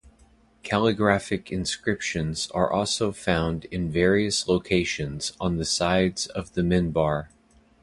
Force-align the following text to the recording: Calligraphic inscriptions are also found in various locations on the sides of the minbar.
Calligraphic 0.63 1.51
inscriptions 1.51 2.49
are 2.55 2.71
also 2.73 3.11
found 3.11 3.65
in 3.65 3.91
various 3.91 4.47
locations 4.47 5.33
on 5.39 5.57
the 5.57 5.63
sides 5.63 6.25
of 6.25 6.53
the 6.55 6.63
minbar. 6.63 7.27